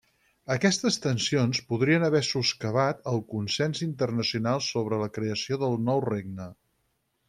[0.53, 6.55] Aquestes tensions podrien haver soscavat el consens internacional sobre la creació del nou regne.